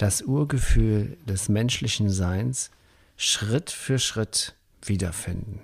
[0.00, 2.70] das Urgefühl des menschlichen Seins
[3.18, 5.60] Schritt für Schritt wiederfinden.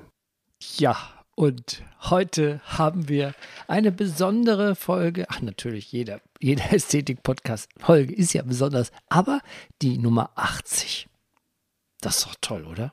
[0.76, 0.96] Ja,
[1.34, 3.34] und heute haben wir
[3.66, 5.24] eine besondere Folge.
[5.30, 9.40] Ach, natürlich, jeder, jede Ästhetik-Podcast-Folge ist ja besonders, aber
[9.80, 11.08] die Nummer 80.
[12.02, 12.92] Das ist doch toll, oder?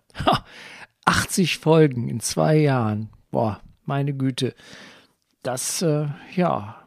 [1.04, 3.10] 80 Folgen in zwei Jahren.
[3.32, 4.56] Boah, meine Güte.
[5.42, 6.83] Das, äh, ja,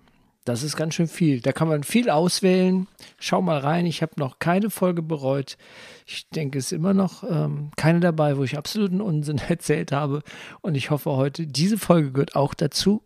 [0.47, 1.41] das ist ganz schön viel.
[1.41, 2.87] Da kann man viel auswählen.
[3.19, 3.85] Schau mal rein.
[3.85, 5.59] Ich habe noch keine Folge bereut.
[6.07, 10.23] Ich denke, es ist immer noch ähm, keine dabei, wo ich absoluten Unsinn erzählt habe.
[10.61, 13.03] Und ich hoffe heute, diese Folge gehört auch dazu.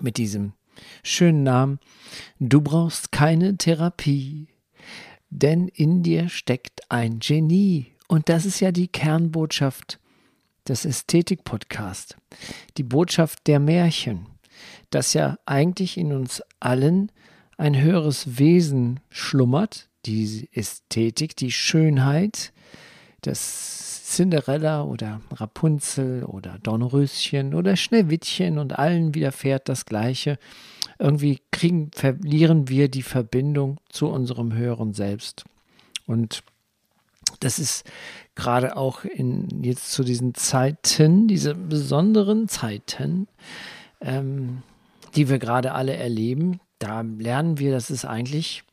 [0.00, 0.54] Mit diesem
[1.02, 1.80] schönen Namen.
[2.40, 4.48] Du brauchst keine Therapie,
[5.28, 7.92] denn in dir steckt ein Genie.
[8.08, 10.00] Und das ist ja die Kernbotschaft
[10.66, 12.16] des Ästhetik-Podcasts.
[12.78, 14.26] Die Botschaft der Märchen
[14.90, 17.10] dass ja eigentlich in uns allen
[17.58, 22.52] ein höheres Wesen schlummert, die Ästhetik, die Schönheit,
[23.22, 30.38] das Cinderella oder Rapunzel oder Dornröschen oder Schneewittchen und allen widerfährt das Gleiche.
[30.98, 35.44] Irgendwie kriegen, verlieren wir die Verbindung zu unserem höheren Selbst.
[36.06, 36.44] Und
[37.40, 37.84] das ist
[38.36, 43.26] gerade auch in jetzt zu diesen Zeiten, diese besonderen Zeiten,
[44.00, 44.62] ähm,
[45.14, 48.64] die wir gerade alle erleben, da lernen wir, dass es eigentlich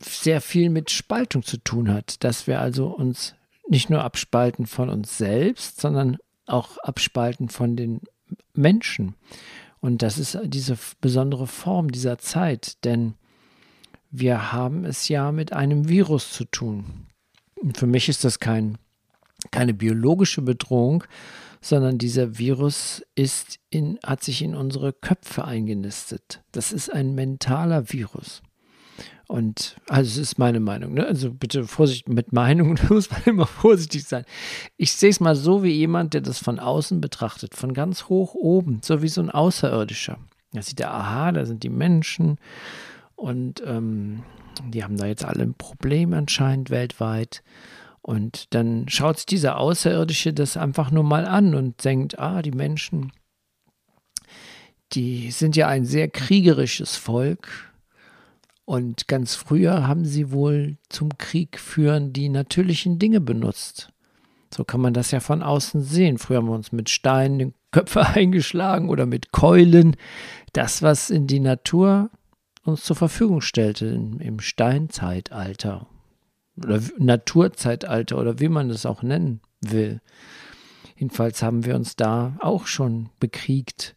[0.00, 3.34] sehr viel mit Spaltung zu tun hat, dass wir also uns
[3.68, 8.00] nicht nur abspalten von uns selbst, sondern auch abspalten von den
[8.52, 9.14] Menschen.
[9.80, 13.14] Und das ist diese besondere Form dieser Zeit, denn
[14.10, 17.06] wir haben es ja mit einem Virus zu tun.
[17.56, 18.78] Und für mich ist das kein,
[19.50, 21.04] keine biologische Bedrohung,
[21.64, 26.42] sondern dieser Virus ist in, hat sich in unsere Köpfe eingenistet.
[26.52, 28.42] Das ist ein mentaler Virus.
[29.28, 30.92] Und also es ist meine Meinung.
[30.92, 31.06] Ne?
[31.06, 34.26] Also bitte Vorsicht mit Meinungen, da muss man immer vorsichtig sein.
[34.76, 38.34] Ich sehe es mal so wie jemand, der das von außen betrachtet, von ganz hoch
[38.34, 40.18] oben, so wie so ein Außerirdischer.
[40.52, 42.36] Da sieht er, aha, da sind die Menschen
[43.16, 44.22] und ähm,
[44.68, 47.42] die haben da jetzt alle ein Problem anscheinend weltweit.
[48.06, 52.50] Und dann schaut sich dieser Außerirdische das einfach nur mal an und denkt, ah, die
[52.50, 53.12] Menschen,
[54.92, 57.72] die sind ja ein sehr kriegerisches Volk.
[58.66, 63.88] Und ganz früher haben sie wohl zum Krieg führen die natürlichen Dinge benutzt.
[64.52, 66.18] So kann man das ja von außen sehen.
[66.18, 69.96] Früher haben wir uns mit Steinen den Köpfe eingeschlagen oder mit Keulen.
[70.52, 72.10] Das, was in die Natur
[72.64, 75.86] uns zur Verfügung stellte im Steinzeitalter
[76.56, 80.00] oder Naturzeitalter oder wie man das auch nennen will.
[80.96, 83.96] Jedenfalls haben wir uns da auch schon bekriegt.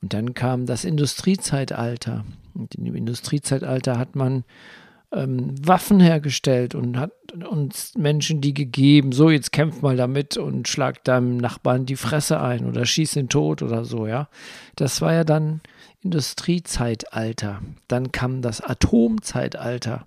[0.00, 2.24] Und dann kam das Industriezeitalter.
[2.54, 4.44] Und im Industriezeitalter hat man
[5.12, 7.12] ähm, Waffen hergestellt und hat
[7.50, 9.12] uns Menschen die gegeben.
[9.12, 13.28] So, jetzt kämpft mal damit und schlag deinem Nachbarn die Fresse ein oder schieß ihn
[13.28, 14.28] tot oder so, ja.
[14.76, 15.60] Das war ja dann
[16.02, 17.62] Industriezeitalter.
[17.88, 20.06] Dann kam das Atomzeitalter.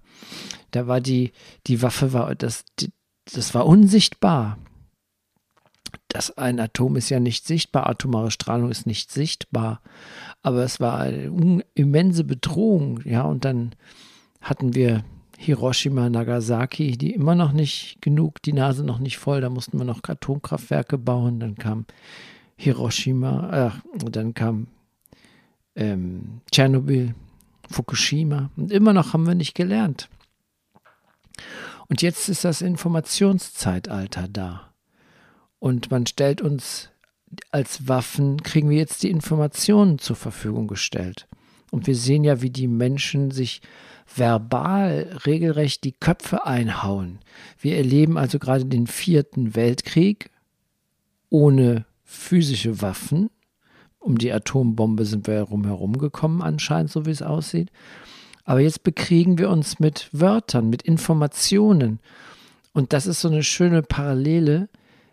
[0.72, 1.32] Da war die,
[1.68, 2.92] die Waffe, war, das, die,
[3.26, 4.58] das war unsichtbar.
[6.10, 9.82] Das, ein Atom ist ja nicht sichtbar, atomare Strahlung ist nicht sichtbar,
[10.42, 13.74] aber es war eine immense Bedrohung, ja, und dann
[14.42, 15.04] hatten wir
[15.38, 19.86] Hiroshima, Nagasaki, die immer noch nicht genug, die Nase noch nicht voll, da mussten wir
[19.86, 21.86] noch Atomkraftwerke bauen, dann kam
[22.56, 24.68] Hiroshima, äh, dann kam
[25.76, 27.14] ähm, Tschernobyl,
[27.70, 30.10] Fukushima und immer noch haben wir nicht gelernt.
[31.88, 34.74] Und jetzt ist das Informationszeitalter da.
[35.60, 36.90] Und man stellt uns
[37.52, 41.28] als Waffen, kriegen wir jetzt die Informationen zur Verfügung gestellt.
[41.72, 43.62] Und wir sehen ja, wie die Menschen sich
[44.16, 47.20] verbal regelrecht die Köpfe einhauen.
[47.60, 50.30] Wir erleben also gerade den vierten Weltkrieg
[51.30, 53.30] ohne physische Waffen.
[54.00, 57.70] Um die Atombombe sind wir herumherum gekommen, anscheinend, so wie es aussieht.
[58.48, 62.00] Aber jetzt bekriegen wir uns mit Wörtern, mit Informationen.
[62.72, 64.70] Und das ist so eine schöne Parallele.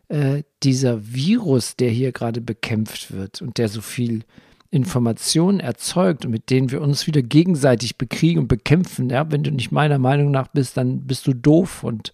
[0.07, 4.23] Äh, dieser Virus, der hier gerade bekämpft wird und der so viel
[4.71, 9.11] Informationen erzeugt und mit denen wir uns wieder gegenseitig bekriegen und bekämpfen.
[9.11, 11.83] Ja, wenn du nicht meiner Meinung nach bist, dann bist du doof.
[11.83, 12.13] Und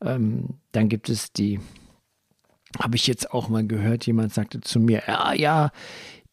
[0.00, 1.60] ähm, dann gibt es die,
[2.82, 5.70] habe ich jetzt auch mal gehört, jemand sagte zu mir, ja, ja,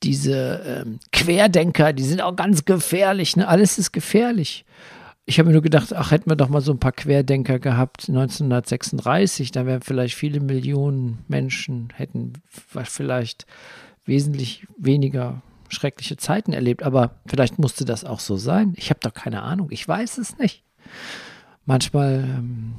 [0.03, 3.35] diese ähm, Querdenker, die sind auch ganz gefährlich.
[3.35, 3.47] Ne?
[3.47, 4.65] Alles ist gefährlich.
[5.25, 8.09] Ich habe mir nur gedacht, ach, hätten wir doch mal so ein paar Querdenker gehabt
[8.09, 13.45] 1936, da wären vielleicht viele Millionen Menschen, hätten vielleicht
[14.05, 18.73] wesentlich weniger schreckliche Zeiten erlebt, aber vielleicht musste das auch so sein.
[18.75, 20.63] Ich habe doch keine Ahnung, ich weiß es nicht.
[21.65, 22.73] Manchmal, ähm,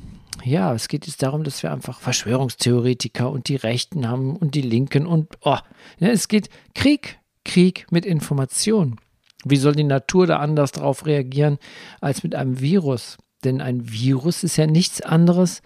[0.44, 4.62] ja, es geht jetzt darum, dass wir einfach Verschwörungstheoretiker und die Rechten haben und die
[4.62, 5.58] Linken und, oh,
[5.98, 8.98] ja, es geht Krieg, Krieg mit Information.
[9.44, 11.58] Wie soll die Natur da anders darauf reagieren
[12.00, 13.16] als mit einem Virus?
[13.44, 15.62] Denn ein Virus ist ja nichts anderes.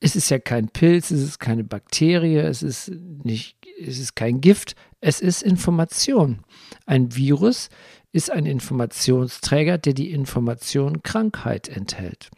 [0.00, 2.90] Es ist ja kein Pilz, es ist keine Bakterie, es ist
[3.24, 6.44] nicht, es ist kein Gift, es ist Information.
[6.86, 7.68] Ein Virus
[8.12, 12.30] ist ein Informationsträger, der die Information Krankheit enthält.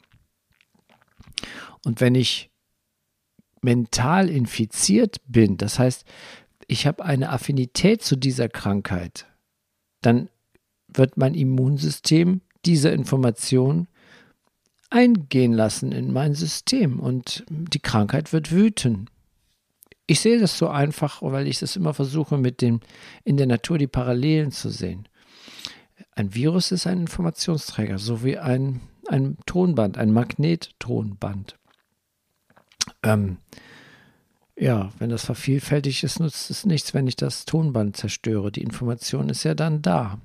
[1.85, 2.51] Und wenn ich
[3.63, 6.05] mental infiziert bin, das heißt,
[6.67, 9.27] ich habe eine Affinität zu dieser Krankheit,
[10.03, 10.29] dann
[10.89, 13.89] wird mein Immunsystem diese Information
[14.91, 19.09] eingehen lassen in mein System und die Krankheit wird wüten.
[20.07, 22.81] Ich sehe das so einfach, weil ich es immer versuche, mit dem
[23.25, 25.09] in der Natur die Parallelen zu sehen.
[26.17, 31.57] Ein Virus ist ein Informationsträger, so wie ein, ein Tonband, ein Magnettonband.
[33.03, 33.39] Ähm,
[34.57, 38.53] ja, wenn das vervielfältigt ist, nutzt es nichts, wenn ich das Tonband zerstöre.
[38.53, 40.21] Die Information ist ja dann da.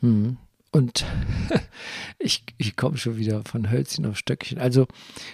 [0.00, 0.38] Hm.
[0.72, 1.04] Und
[2.18, 4.58] ich, ich komme schon wieder von Hölzchen auf Stöckchen.
[4.58, 4.86] Also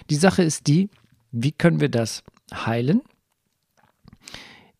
[0.09, 0.89] die Sache ist die,
[1.31, 2.23] wie können wir das
[2.53, 3.01] heilen?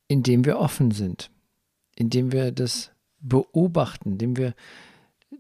[0.08, 1.30] Indem wir offen sind,
[1.96, 4.54] indem wir das beobachten, indem wir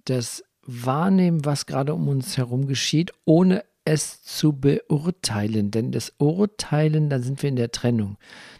[0.06, 5.72] das wahrnehmen, was gerade um uns herum geschieht, ohne es zu beurteilen.
[5.72, 8.18] Denn das Urteilen, dann sind wir in der Trennung,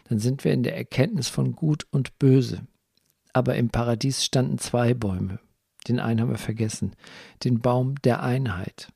[0.08, 2.66] dann sind wir in der Erkenntnis von Gut und Böse.
[3.32, 5.38] Aber im Paradies standen zwei Bäume,
[5.86, 6.92] den einen haben wir vergessen,
[7.44, 8.88] den Baum der Einheit.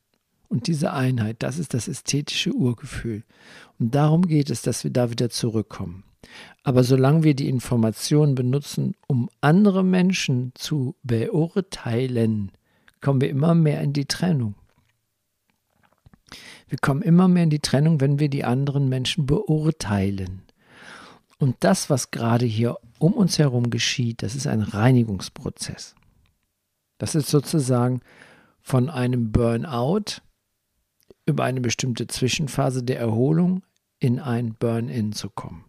[0.49, 3.23] Und diese Einheit, das ist das ästhetische Urgefühl.
[3.79, 6.03] Und darum geht es, dass wir da wieder zurückkommen.
[6.63, 12.51] Aber solange wir die Informationen benutzen, um andere Menschen zu beurteilen,
[13.03, 14.55] kommen wir immer mehr in die Trennung.
[16.67, 20.41] Wir kommen immer mehr in die Trennung, wenn wir die anderen Menschen beurteilen.
[21.37, 25.93] Und das, was gerade hier um uns herum geschieht, das ist ein Reinigungsprozess.
[26.97, 28.01] Das ist sozusagen
[28.61, 30.21] von einem Burnout
[31.25, 33.63] über eine bestimmte Zwischenphase der Erholung
[33.99, 35.65] in ein Burn-in zu kommen.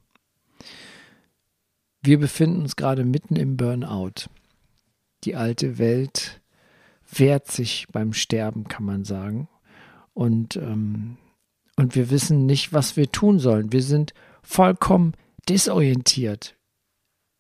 [2.00, 4.28] Wir befinden uns gerade mitten im Burnout.
[5.25, 6.40] Die alte Welt
[7.19, 9.49] wehrt sich beim Sterben, kann man sagen.
[10.12, 11.16] Und, ähm,
[11.76, 13.72] und wir wissen nicht, was wir tun sollen.
[13.72, 15.14] Wir sind vollkommen
[15.49, 16.56] desorientiert.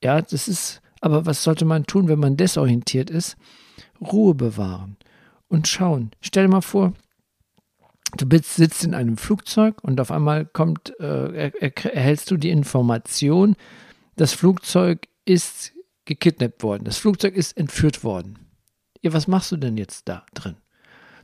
[0.02, 3.36] Ja, das ist, aber was sollte man tun, wenn man desorientiert ist?
[4.00, 4.96] Ruhe bewahren
[5.48, 6.10] und schauen.
[6.20, 6.92] Stell dir mal vor,
[8.16, 12.50] du bist, sitzt in einem Flugzeug und auf einmal kommt, äh, er, erhältst du die
[12.50, 13.56] Information,
[14.16, 15.72] das Flugzeug ist
[16.04, 18.43] gekidnappt worden, das Flugzeug ist entführt worden.
[19.04, 20.56] Ja, was machst du denn jetzt da drin?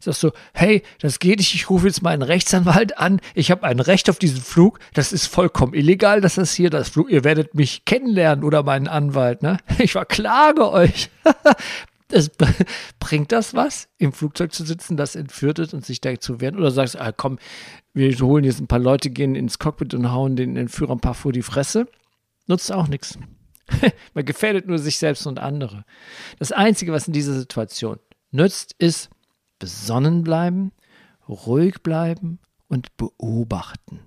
[0.00, 3.80] Sagst du, hey, das geht nicht, ich rufe jetzt meinen Rechtsanwalt an, ich habe ein
[3.80, 7.54] Recht auf diesen Flug, das ist vollkommen illegal, dass das hier das Flug, ihr werdet
[7.54, 9.56] mich kennenlernen oder meinen Anwalt, ne?
[9.78, 11.10] Ich verklage euch.
[12.12, 12.28] Das,
[12.98, 16.56] bringt das was, im Flugzeug zu sitzen, das entführt ist und sich da zu wehren?
[16.56, 17.38] Oder sagst du, ah, komm,
[17.94, 21.14] wir holen jetzt ein paar Leute, gehen ins Cockpit und hauen den Entführer ein paar
[21.14, 21.86] vor die Fresse?
[22.48, 23.16] Nutzt auch nichts.
[24.14, 25.84] Man gefährdet nur sich selbst und andere.
[26.38, 27.98] Das Einzige, was in dieser Situation
[28.30, 29.10] nützt, ist
[29.58, 30.72] besonnen bleiben,
[31.28, 34.00] ruhig bleiben und beobachten.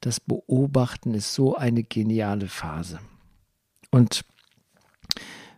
[0.00, 3.00] Das Beobachten ist so eine geniale Phase.
[3.90, 4.24] Und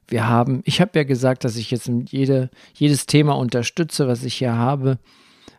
[0.09, 4.35] wir haben, ich habe ja gesagt, dass ich jetzt jede, jedes Thema unterstütze, was ich
[4.35, 4.99] hier habe.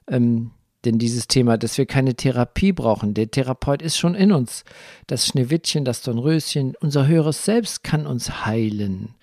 [0.08, 0.52] Ähm,
[0.86, 4.64] denn dieses Thema, dass wir keine Therapie brauchen, der Therapeut ist schon in uns.
[5.08, 9.16] Das Schneewittchen, das Dornröschen, unser höheres Selbst kann uns heilen.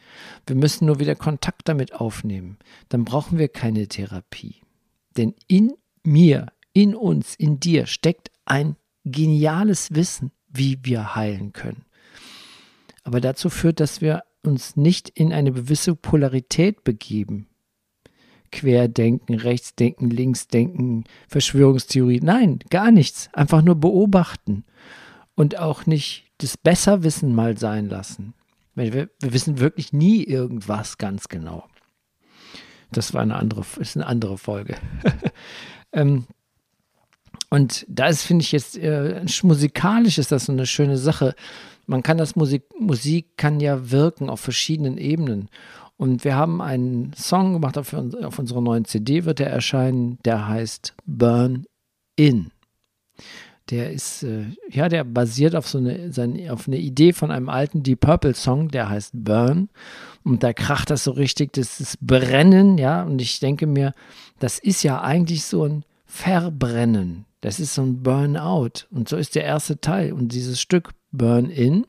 [0.47, 2.59] Wir müssen nur wieder Kontakt damit aufnehmen.
[2.88, 4.57] Dann brauchen wir keine Therapie.
[5.16, 11.85] Denn in mir, in uns, in dir steckt ein geniales Wissen, wie wir heilen können.
[13.04, 17.49] Aber dazu führt, dass wir uns nicht in eine gewisse Polarität begeben.
[18.52, 22.21] Querdenken, Rechtsdenken, Linksdenken, Verschwörungstheorie.
[22.23, 23.28] Nein, gar nichts.
[23.32, 24.64] Einfach nur beobachten
[25.35, 28.35] und auch nicht das Besserwissen mal sein lassen.
[28.75, 31.66] Wir, wir, wissen wirklich nie irgendwas ganz genau.
[32.90, 34.76] Das war eine andere, ist eine andere Folge.
[35.92, 36.26] ähm,
[37.50, 41.35] und da ist, finde ich jetzt, äh, musikalisch ist das so eine schöne Sache.
[41.87, 45.49] Man kann das Musik, Musik kann ja wirken auf verschiedenen Ebenen.
[46.02, 50.49] Und wir haben einen Song gemacht auf, auf unserer neuen CD, wird er erscheinen, der
[50.49, 51.64] heißt Burn
[52.16, 52.50] In.
[53.71, 57.49] Der ist, äh, ja, der basiert auf so eine, seine, auf eine Idee von einem
[57.49, 59.68] alten Deep Purple Song, der heißt Burn.
[60.25, 63.04] Und da kracht das so richtig, das ist Brennen, ja.
[63.04, 63.94] Und ich denke mir,
[64.40, 67.26] das ist ja eigentlich so ein Verbrennen.
[67.42, 68.88] Das ist so ein Burnout.
[68.90, 70.12] Und so ist der erste Teil.
[70.12, 71.87] Und dieses Stück Burn In,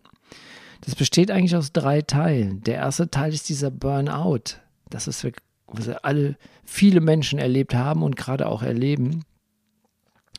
[0.86, 2.62] das besteht eigentlich aus drei Teilen.
[2.63, 4.58] Der erste Teil ist dieser Burnout.
[4.90, 5.25] Das ist,
[5.68, 6.36] was alle,
[6.66, 9.24] viele Menschen erlebt haben und gerade auch erleben.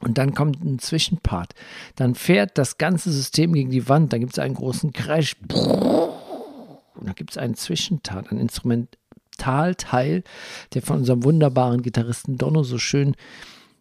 [0.00, 1.54] Und dann kommt ein Zwischenpart.
[1.96, 4.12] Dann fährt das ganze System gegen die Wand.
[4.12, 5.34] Da gibt es einen großen Crash.
[5.48, 10.24] Und da gibt es einen Zwischentat, ein Instrumentalteil,
[10.74, 13.14] der von unserem wunderbaren Gitarristen Donno so schön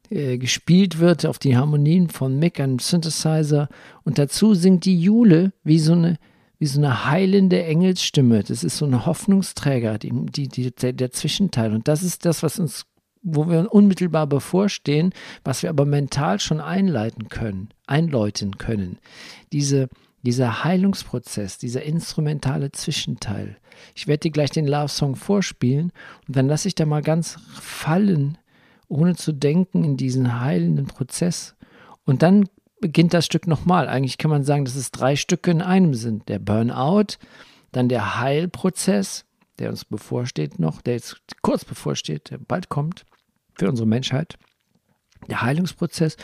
[0.09, 3.67] äh, gespielt wird auf die Harmonien von Mick, einem Synthesizer.
[4.03, 6.17] Und dazu singt die Jule wie so eine
[6.63, 8.41] wie so eine heilende Engelsstimme.
[8.41, 11.73] Das ist so ein Hoffnungsträger, die, die, die, der, der Zwischenteil.
[11.73, 12.85] Und das ist das, was uns,
[13.21, 15.11] wo wir unmittelbar bevorstehen,
[15.43, 18.99] was wir aber mental schon einleiten können, einläuten können.
[19.51, 19.89] Diese,
[20.21, 23.57] dieser Heilungsprozess, dieser instrumentale Zwischenteil.
[23.93, 25.91] Ich werde dir gleich den Love Song vorspielen
[26.29, 28.37] und dann lasse ich da mal ganz fallen,
[28.87, 31.55] ohne zu denken, in diesen heilenden Prozess.
[32.05, 32.45] Und dann
[32.83, 33.87] beginnt das Stück nochmal.
[33.87, 36.27] Eigentlich kann man sagen, dass es drei Stücke in einem sind.
[36.27, 37.15] Der Burnout,
[37.71, 39.23] dann der Heilprozess,
[39.57, 43.05] der uns bevorsteht noch, der jetzt kurz bevorsteht, der bald kommt
[43.57, 44.37] für unsere Menschheit.
[45.29, 46.17] Der Heilungsprozess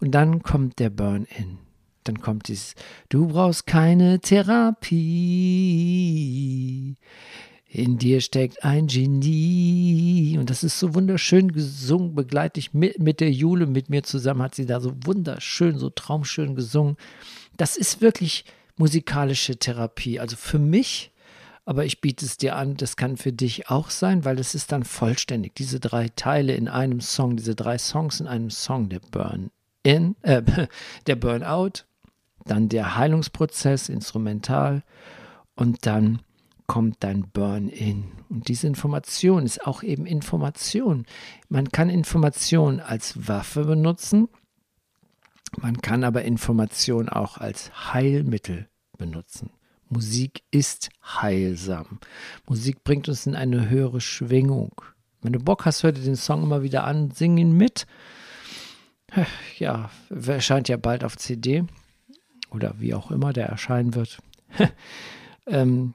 [0.00, 1.58] und dann kommt der Burn-In.
[2.04, 2.74] Dann kommt dieses,
[3.10, 4.86] du brauchst keine Therapie.
[7.76, 10.38] In dir steckt ein Genie.
[10.38, 14.40] Und das ist so wunderschön gesungen, begleite ich mit, mit der Jule, mit mir zusammen
[14.40, 16.96] hat sie da so wunderschön, so traumschön gesungen.
[17.58, 18.46] Das ist wirklich
[18.78, 20.18] musikalische Therapie.
[20.18, 21.12] Also für mich,
[21.66, 24.72] aber ich biete es dir an, das kann für dich auch sein, weil es ist
[24.72, 25.54] dann vollständig.
[25.54, 30.40] Diese drei Teile in einem Song, diese drei Songs in einem Song, der Burn-In, äh,
[31.06, 31.84] der Burnout,
[32.46, 34.82] dann der Heilungsprozess, instrumental
[35.56, 36.22] und dann
[36.66, 38.12] kommt dein Burn-in.
[38.28, 41.06] Und diese Information ist auch eben Information.
[41.48, 44.28] Man kann Information als Waffe benutzen,
[45.60, 48.68] man kann aber Information auch als Heilmittel
[48.98, 49.50] benutzen.
[49.88, 52.00] Musik ist heilsam.
[52.48, 54.82] Musik bringt uns in eine höhere Schwingung.
[55.22, 57.86] Wenn du Bock hast, hör dir den Song immer wieder an, sing ihn mit.
[59.58, 61.64] Ja, erscheint ja bald auf CD
[62.50, 64.18] oder wie auch immer der erscheinen wird.
[65.46, 65.94] ähm,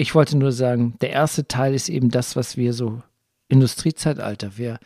[0.00, 3.02] ich wollte nur sagen, der erste Teil ist eben das, was wir so
[3.48, 4.78] Industriezeitalter, wir,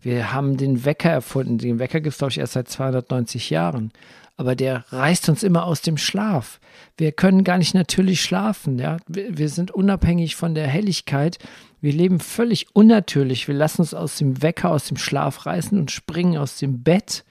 [0.00, 1.58] wir haben den Wecker erfunden.
[1.58, 3.92] Den Wecker gibt es, glaube ich, erst seit 290 Jahren.
[4.36, 6.60] Aber der reißt uns immer aus dem Schlaf.
[6.96, 8.78] Wir können gar nicht natürlich schlafen.
[8.78, 8.96] Ja?
[9.06, 11.38] Wir, wir sind unabhängig von der Helligkeit.
[11.82, 13.46] Wir leben völlig unnatürlich.
[13.46, 17.24] Wir lassen uns aus dem Wecker, aus dem Schlaf reißen und springen aus dem Bett.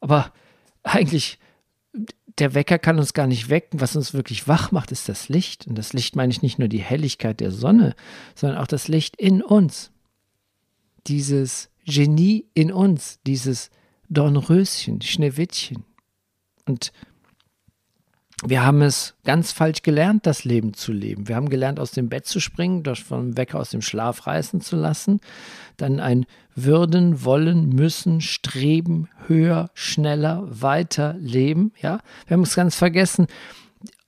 [0.00, 0.30] Aber
[0.82, 1.38] eigentlich
[2.40, 3.80] der Wecker kann uns gar nicht wecken.
[3.80, 5.66] Was uns wirklich wach macht, ist das Licht.
[5.66, 7.94] Und das Licht meine ich nicht nur die Helligkeit der Sonne,
[8.34, 9.92] sondern auch das Licht in uns.
[11.06, 13.70] Dieses Genie in uns, dieses
[14.08, 15.84] Dornröschen, Schneewittchen.
[16.66, 16.92] Und
[18.46, 21.28] wir haben es ganz falsch gelernt, das Leben zu leben.
[21.28, 24.60] Wir haben gelernt, aus dem Bett zu springen, durch vom Wecker aus dem Schlaf reißen
[24.60, 25.20] zu lassen,
[25.76, 31.72] dann ein Würden, Wollen, Müssen, Streben, höher, schneller, weiter leben.
[31.80, 33.26] Ja, wir haben es ganz vergessen,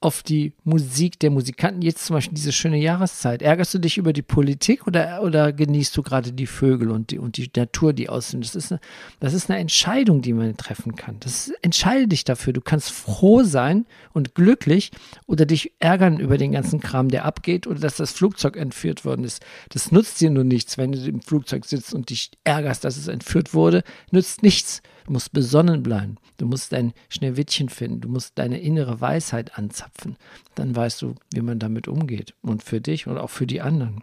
[0.02, 3.40] auf die Musik der Musikanten, jetzt zum Beispiel diese schöne Jahreszeit.
[3.40, 7.18] Ärgerst du dich über die Politik oder, oder genießt du gerade die Vögel und die,
[7.18, 8.40] und die Natur, die aussehen?
[8.40, 8.80] Das ist, eine,
[9.20, 11.16] das ist eine Entscheidung, die man treffen kann.
[11.20, 12.52] Das entscheide dich dafür.
[12.52, 14.90] Du kannst froh sein und glücklich
[15.26, 19.24] oder dich ärgern über den ganzen Kram, der abgeht oder dass das Flugzeug entführt worden
[19.24, 19.44] ist.
[19.68, 23.06] Das nutzt dir nur nichts, wenn du im Flugzeug sitzt und dich ärgerst, dass es
[23.06, 23.84] entführt wurde.
[24.10, 24.82] Nützt nichts.
[25.06, 26.16] Du musst besonnen bleiben.
[26.36, 28.00] Du musst dein Schneewittchen finden.
[28.00, 30.16] Du musst deine innere Weisheit anzapfen.
[30.54, 32.34] Dann weißt du, wie man damit umgeht.
[32.42, 34.02] Und für dich und auch für die anderen.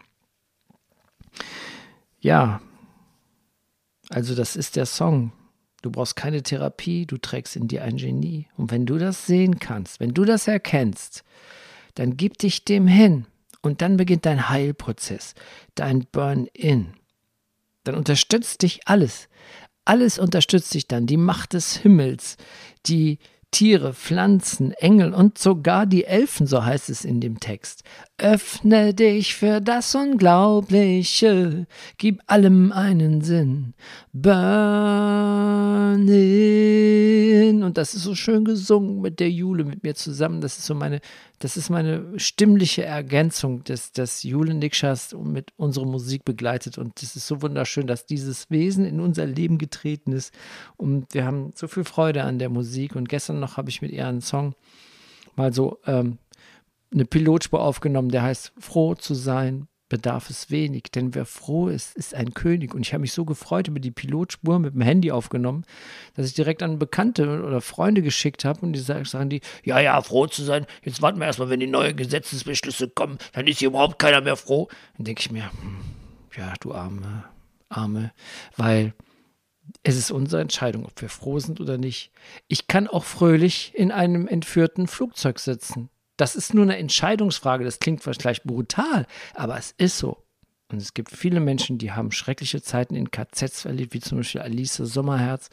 [2.19, 2.61] Ja,
[4.09, 5.31] also das ist der Song.
[5.81, 8.47] Du brauchst keine Therapie, du trägst in dir ein Genie.
[8.57, 11.23] Und wenn du das sehen kannst, wenn du das erkennst,
[11.95, 13.25] dann gib dich dem hin.
[13.61, 15.35] Und dann beginnt dein Heilprozess,
[15.75, 16.93] dein Burn-in.
[17.83, 19.29] Dann unterstützt dich alles
[19.89, 21.07] alles unterstützt dich dann.
[21.07, 22.37] Die Macht des Himmels,
[22.85, 23.17] die
[23.51, 27.83] Tiere, Pflanzen, Engel und sogar die Elfen, so heißt es in dem Text.
[28.17, 31.65] Öffne dich für das Unglaubliche,
[31.97, 33.73] gib allem einen Sinn.
[34.13, 37.63] Burn in.
[37.63, 40.41] Und das ist so schön gesungen mit der Jule mit mir zusammen.
[40.41, 40.99] Das ist so meine,
[41.39, 46.77] das ist meine stimmliche Ergänzung des, des Jule Nikschas mit unserer Musik begleitet.
[46.77, 50.33] Und es ist so wunderschön, dass dieses Wesen in unser Leben getreten ist.
[50.75, 52.95] Und wir haben so viel Freude an der Musik.
[52.95, 54.55] Und gestern noch habe ich mit ihr einen Song
[55.35, 56.17] mal so ähm,
[56.91, 61.97] eine Pilotspur aufgenommen, der heißt Froh zu sein bedarf es wenig, denn wer froh ist,
[61.97, 62.73] ist ein König.
[62.73, 65.65] Und ich habe mich so gefreut über die Pilotspur mit dem Handy aufgenommen,
[66.13, 70.01] dass ich direkt an Bekannte oder Freunde geschickt habe und die sagen die, ja, ja,
[70.01, 73.69] froh zu sein, jetzt warten wir erstmal, wenn die neuen Gesetzesbeschlüsse kommen, dann ist hier
[73.69, 74.69] überhaupt keiner mehr froh.
[74.97, 75.79] Dann denke ich mir, hm,
[76.37, 77.25] ja, du arme,
[77.69, 78.11] arme,
[78.55, 78.93] weil
[79.83, 82.11] es ist unsere Entscheidung, ob wir froh sind oder nicht.
[82.47, 85.89] Ich kann auch fröhlich in einem entführten Flugzeug sitzen.
[86.17, 87.63] Das ist nur eine Entscheidungsfrage.
[87.63, 90.17] Das klingt vielleicht brutal, aber es ist so.
[90.71, 94.41] Und es gibt viele Menschen, die haben schreckliche Zeiten in KZs erlebt, wie zum Beispiel
[94.41, 95.49] Alice Sommerherz.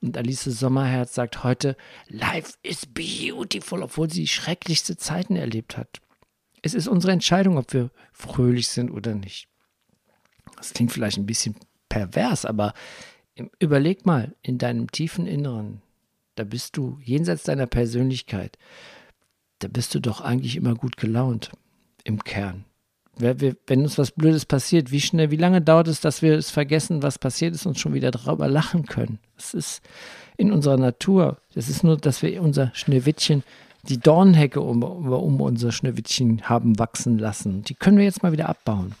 [0.00, 1.76] Und Alice Sommerherz sagt heute,
[2.08, 6.00] Life is beautiful, obwohl sie schrecklichste Zeiten erlebt hat.
[6.62, 9.48] Es ist unsere Entscheidung, ob wir fröhlich sind oder nicht.
[10.56, 11.56] Das klingt vielleicht ein bisschen
[11.90, 12.72] pervers, aber
[13.58, 15.82] überleg mal, in deinem tiefen Inneren,
[16.36, 18.58] da bist du jenseits deiner Persönlichkeit,
[19.60, 21.52] da bist du doch eigentlich immer gut gelaunt
[22.04, 22.64] im Kern.
[23.16, 27.04] Wenn uns was Blödes passiert, wie schnell, wie lange dauert es, dass wir es vergessen,
[27.04, 29.20] was passiert ist und schon wieder darüber lachen können?
[29.36, 29.82] Das ist
[30.36, 31.38] in unserer Natur.
[31.54, 33.44] Das ist nur, dass wir unser Schneewittchen,
[33.84, 37.62] die Dornhecke um, um unser Schneewittchen haben wachsen lassen.
[37.62, 38.96] Die können wir jetzt mal wieder abbauen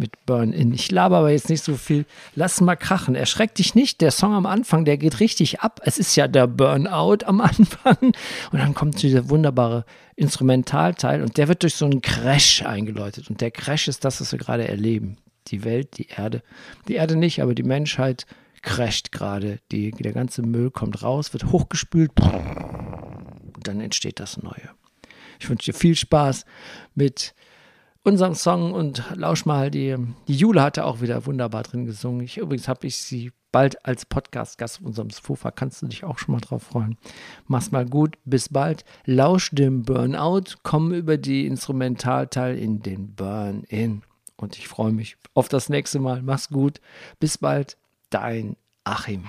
[0.00, 0.72] mit Burn-In.
[0.72, 2.06] Ich laber aber jetzt nicht so viel.
[2.34, 3.14] Lass mal krachen.
[3.14, 4.00] Erschreck dich nicht.
[4.00, 5.80] Der Song am Anfang, der geht richtig ab.
[5.84, 7.98] Es ist ja der Burnout am Anfang.
[8.00, 9.84] Und dann kommt dieser wunderbare
[10.16, 13.30] Instrumentalteil und der wird durch so einen Crash eingeläutet.
[13.30, 15.18] Und der Crash ist das, was wir gerade erleben.
[15.48, 16.42] Die Welt, die Erde.
[16.88, 18.26] Die Erde nicht, aber die Menschheit
[18.62, 19.58] crasht gerade.
[19.70, 22.12] Die, der ganze Müll kommt raus, wird hochgespült.
[22.18, 24.70] Und dann entsteht das Neue.
[25.38, 26.44] Ich wünsche dir viel Spaß
[26.94, 27.34] mit
[28.02, 32.22] unserem Song und lausch mal, die, die Jule hatte auch wieder wunderbar drin gesungen.
[32.22, 35.50] Ich, übrigens habe ich sie bald als Podcast-Gast auf unserem Sofa.
[35.50, 36.96] Kannst du dich auch schon mal drauf freuen.
[37.46, 38.84] Mach's mal gut, bis bald.
[39.04, 44.02] Lausch dem Burnout, komm über die Instrumentalteil in den Burn-In.
[44.36, 46.22] Und ich freue mich auf das nächste Mal.
[46.22, 46.80] Mach's gut,
[47.18, 47.76] bis bald,
[48.08, 49.24] dein Achim.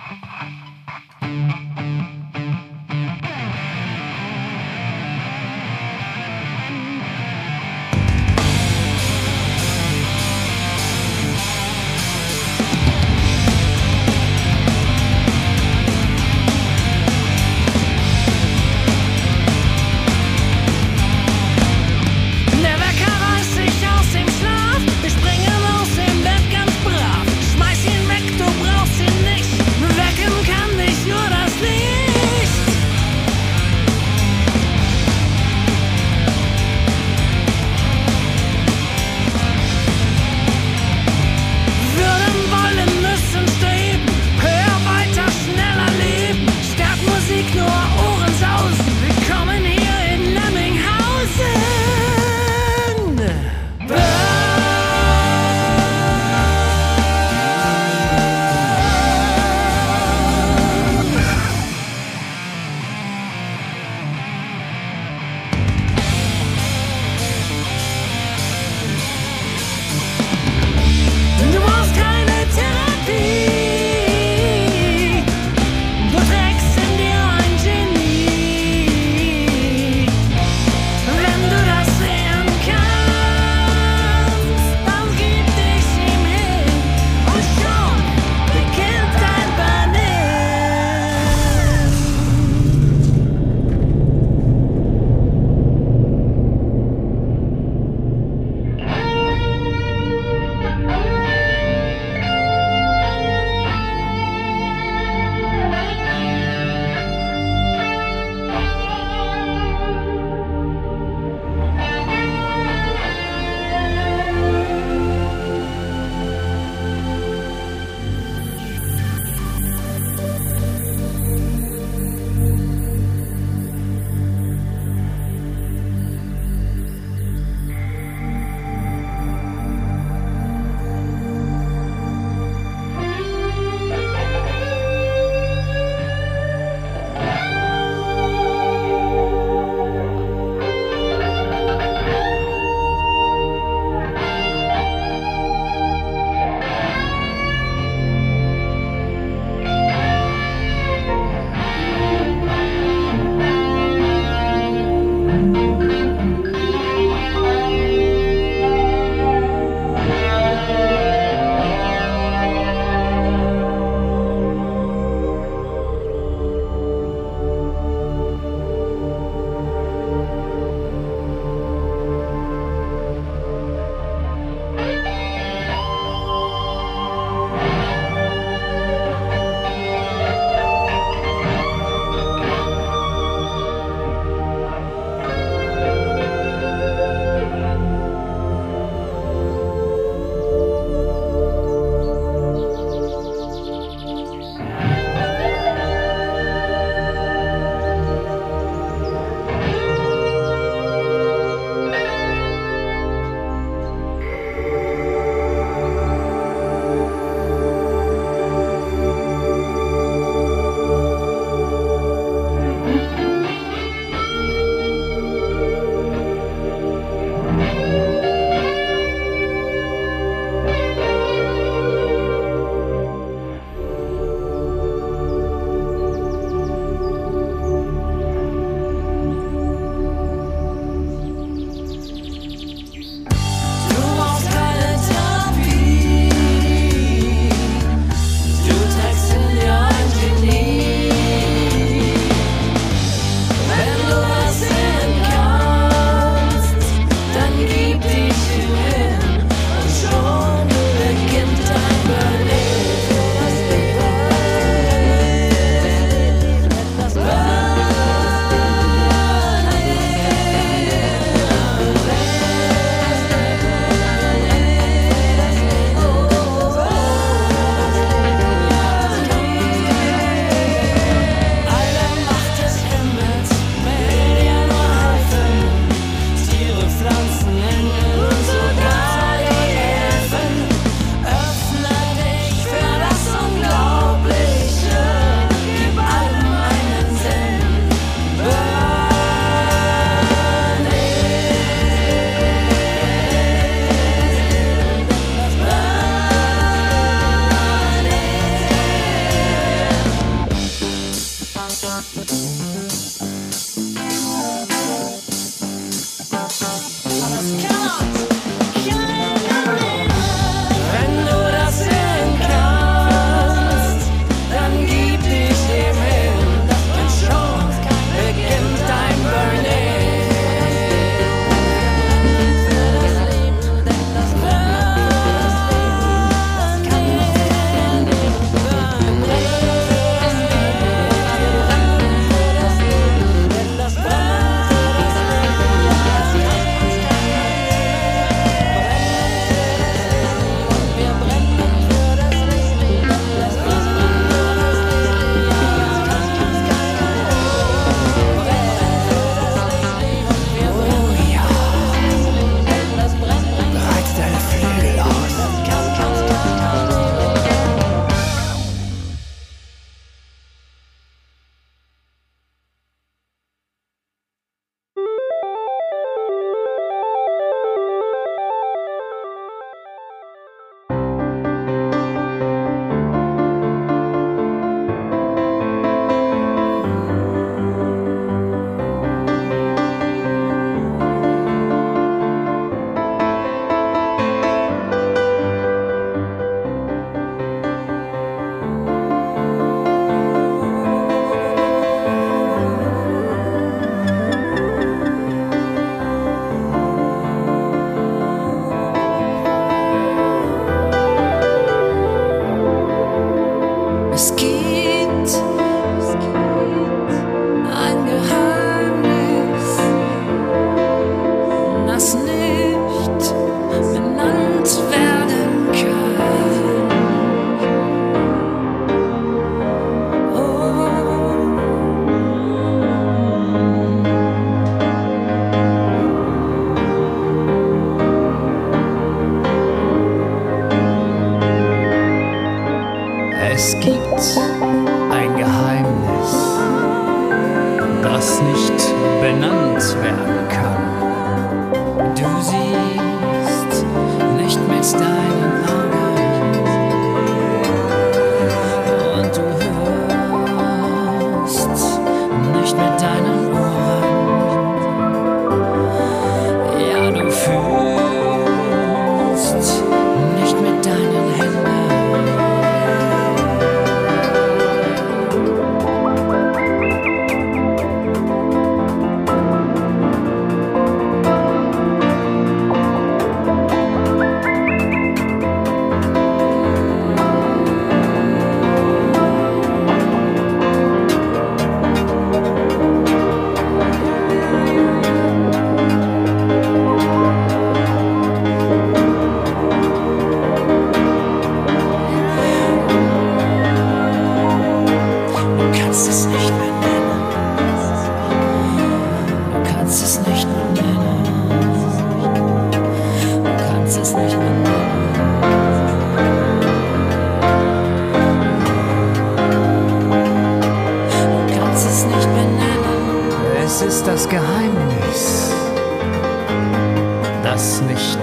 [517.51, 518.17] das nicht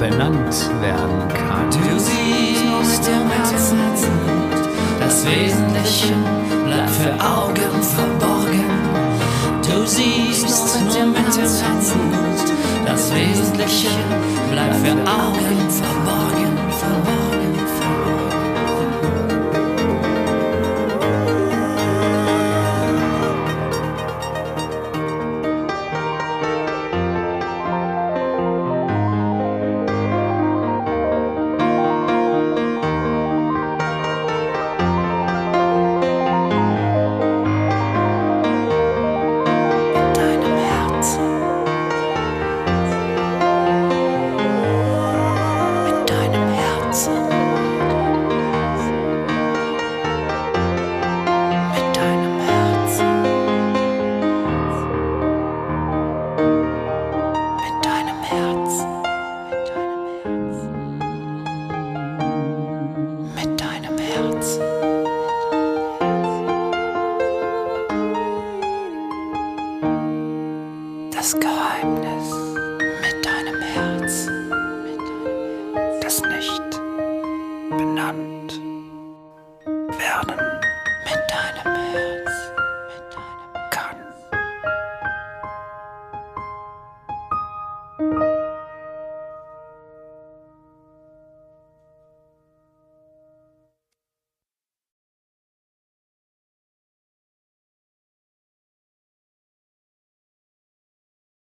[0.00, 1.70] benannt werden kann.
[1.70, 3.78] Du siehst im Herzen
[4.98, 6.41] das Wesentliche.